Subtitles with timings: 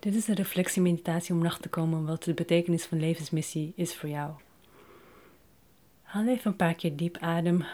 [0.00, 4.08] Dit is een reflectiemeditatie om achter te komen wat de betekenis van levensmissie is voor
[4.08, 4.32] jou.
[6.02, 7.64] Haal even een paar keer diep adem.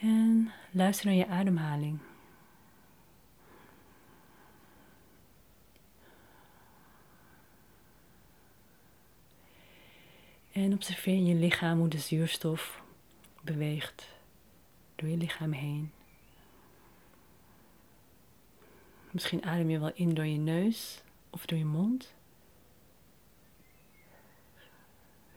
[0.00, 1.98] En luister naar je ademhaling.
[10.52, 12.82] En observeer in je lichaam hoe de zuurstof
[13.40, 14.08] beweegt
[14.94, 15.90] door je lichaam heen.
[19.10, 22.14] Misschien adem je wel in door je neus of door je mond.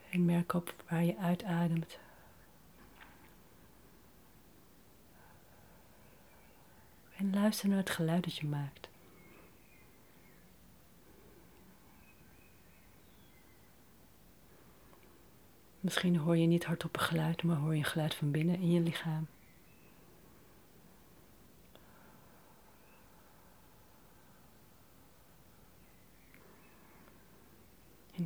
[0.09, 1.99] En merk op waar je uitademt.
[7.16, 8.90] En luister naar het geluid dat je maakt.
[15.80, 18.71] Misschien hoor je niet hardop een geluid, maar hoor je een geluid van binnen in
[18.71, 19.27] je lichaam.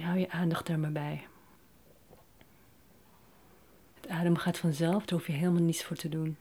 [0.08, 1.27] Hou je aandacht er maar bij.
[3.95, 6.38] Het adem gaat vanzelf, daar hoef je helemaal niets voor te doen.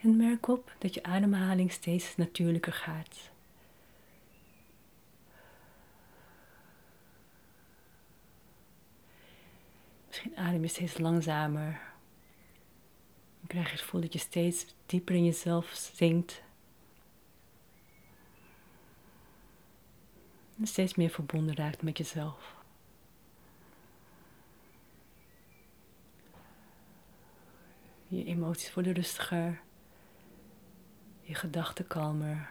[0.00, 3.30] En merk op dat je ademhaling steeds natuurlijker gaat.
[10.06, 11.93] Misschien adem je steeds langzamer.
[13.54, 16.42] Krijg je het gevoel dat je steeds dieper in jezelf zinkt.
[20.58, 22.56] En steeds meer verbonden raakt met jezelf.
[28.08, 29.60] Je emoties worden rustiger
[31.20, 32.48] je gedachten kalmer.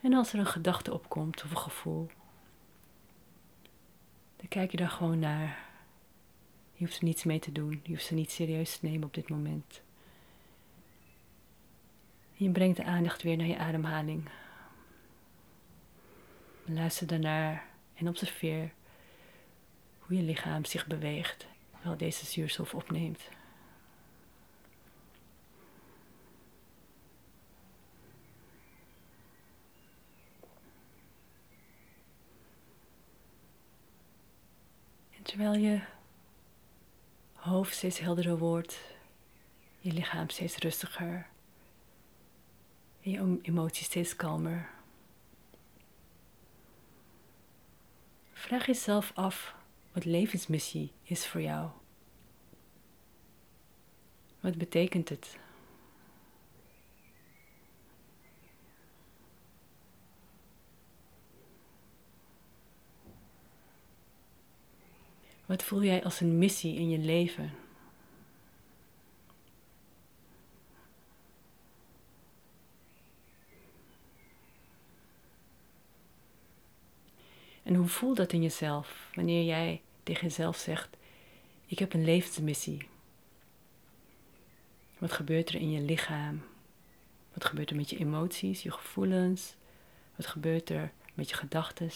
[0.00, 2.10] En als er een gedachte opkomt of een gevoel,
[4.36, 5.73] dan kijk je daar gewoon naar.
[6.84, 9.14] Je hoeft er niets mee te doen, je hoeft ze niet serieus te nemen op
[9.14, 9.82] dit moment.
[12.38, 14.28] En je brengt de aandacht weer naar je ademhaling.
[16.64, 18.72] Luister daarnaar en observeer
[19.98, 23.28] hoe je lichaam zich beweegt terwijl deze zuurstof opneemt.
[35.22, 35.80] terwijl je
[37.44, 38.80] hoofd steeds helderder wordt,
[39.78, 41.26] je lichaam steeds rustiger,
[43.02, 44.70] en je emoties steeds kalmer.
[48.32, 49.54] Vraag jezelf af
[49.92, 51.70] wat levensmissie is voor jou.
[54.40, 55.38] Wat betekent het?
[65.46, 67.52] Wat voel jij als een missie in je leven?
[77.62, 80.96] En hoe voelt dat in jezelf wanneer jij tegen jezelf zegt:
[81.66, 82.88] Ik heb een levensmissie?
[84.98, 86.42] Wat gebeurt er in je lichaam?
[87.32, 89.54] Wat gebeurt er met je emoties, je gevoelens?
[90.16, 91.90] Wat gebeurt er met je gedachten?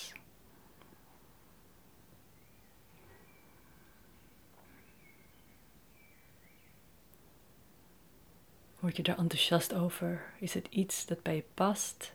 [8.89, 10.33] Word je er enthousiast over?
[10.39, 12.15] Is het iets dat bij je past?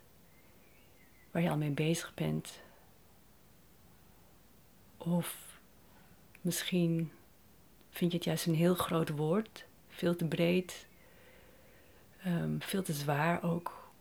[1.31, 2.59] Waar je al mee bezig bent?
[4.97, 5.59] Of
[6.41, 7.11] misschien
[7.89, 10.87] vind je het juist een heel groot woord, veel te breed,
[12.25, 13.91] um, veel te zwaar ook.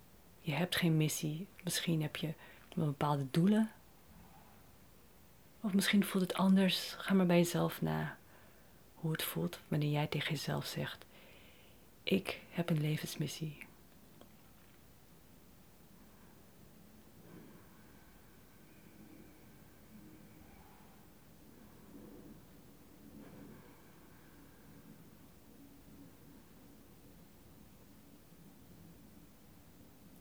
[0.40, 1.46] Je hebt geen missie.
[1.62, 2.32] Misschien heb je
[2.74, 3.70] bepaalde doelen.
[5.60, 6.94] Of misschien voelt het anders.
[6.98, 8.16] Ga maar bij jezelf na
[8.94, 11.04] hoe het voelt wanneer jij tegen jezelf zegt:
[12.02, 13.56] ik heb een levensmissie.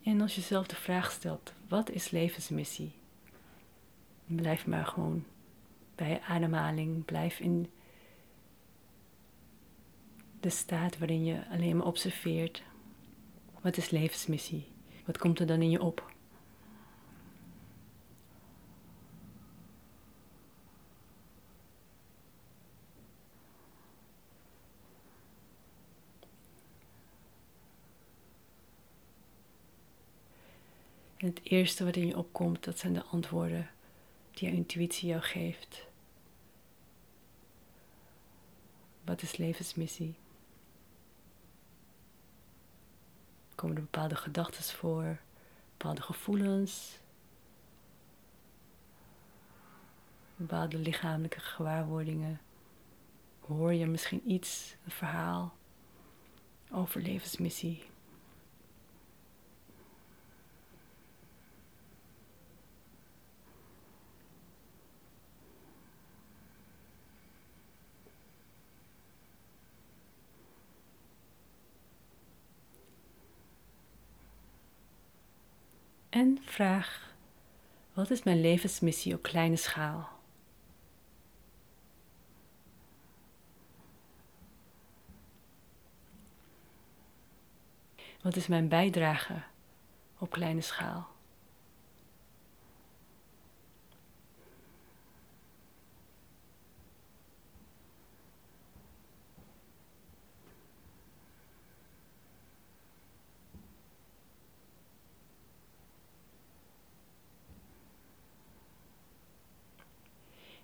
[0.04, 2.92] En als je zelf de vraag stelt, wat is levensmissie?
[4.25, 5.25] Blijf maar gewoon
[5.95, 7.69] bij ademhaling, blijf in
[10.42, 12.64] de staat waarin je alleen maar observeert.
[13.62, 14.68] Wat is levensmissie?
[15.06, 16.10] Wat komt er dan in je op?
[31.18, 33.70] En het eerste wat in je opkomt, dat zijn de antwoorden
[34.32, 35.86] die jouw intuïtie jou geeft.
[39.04, 40.16] Wat is levensmissie?
[43.62, 45.18] Komen er bepaalde gedachten voor,
[45.78, 47.00] bepaalde gevoelens,
[50.36, 52.42] bepaalde lichamelijke gewaarwordingen?
[53.40, 55.54] Hoor je misschien iets, een verhaal
[56.72, 57.02] over
[76.12, 77.13] En vraag:
[77.94, 80.10] wat is mijn levensmissie op kleine schaal?
[88.22, 89.42] Wat is mijn bijdrage
[90.18, 91.10] op kleine schaal?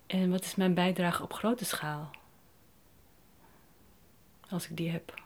[0.08, 2.10] En wat is mijn bijdrage op grote schaal?
[4.50, 5.22] Als ik die heb.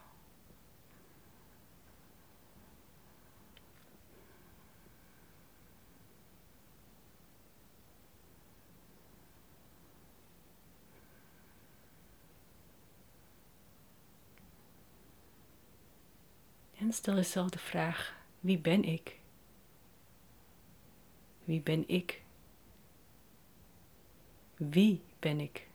[16.79, 19.19] En stel jezelf de vraag: wie ben ik?
[21.44, 22.23] Wie ben ik?
[24.70, 25.67] Wie ben ik?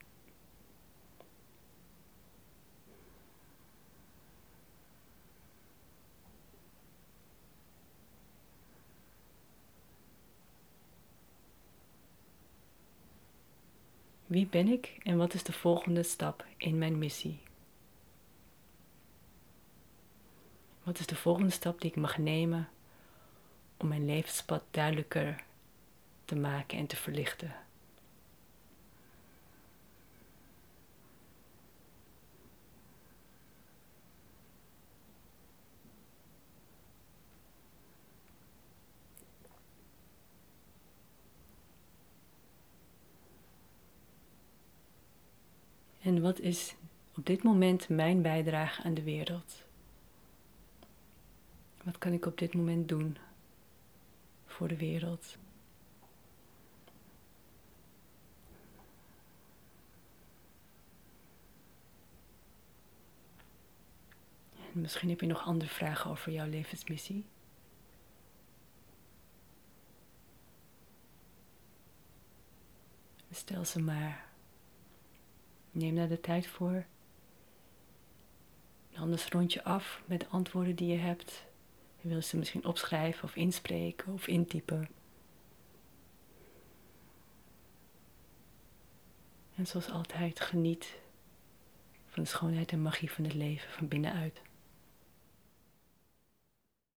[14.25, 17.39] Wie ben ik en wat is de volgende stap in mijn missie?
[20.83, 22.69] Wat is de volgende stap die ik mag nemen
[23.77, 25.43] om mijn levenspad duidelijker
[26.25, 27.55] te maken en te verlichten?
[46.07, 46.75] En wat is
[47.15, 49.63] op dit moment mijn bijdrage aan de wereld?
[51.83, 53.17] Wat kan ik op dit moment doen
[54.45, 55.37] voor de wereld?
[64.73, 67.25] En misschien heb je nog andere vragen over jouw levensmissie.
[73.31, 74.26] Stel ze maar.
[75.77, 76.85] Neem daar de tijd voor.
[78.95, 81.45] anders rond je af met de antwoorden die je hebt.
[82.01, 84.87] Je wil ze misschien opschrijven of inspreken of intypen.
[89.55, 90.99] En zoals altijd, geniet
[92.07, 94.41] van de schoonheid en magie van het leven van binnenuit.